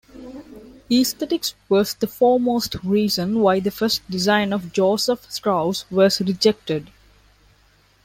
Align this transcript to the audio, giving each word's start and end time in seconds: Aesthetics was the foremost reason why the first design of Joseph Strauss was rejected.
Aesthetics 0.91 1.53
was 1.69 1.93
the 1.93 2.07
foremost 2.07 2.73
reason 2.83 3.37
why 3.37 3.59
the 3.59 3.69
first 3.69 4.01
design 4.09 4.51
of 4.51 4.71
Joseph 4.73 5.29
Strauss 5.31 5.85
was 5.91 6.19
rejected. 6.21 6.89